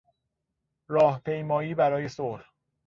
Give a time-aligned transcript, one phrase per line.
[0.87, 2.43] راهپیمایی برای صلح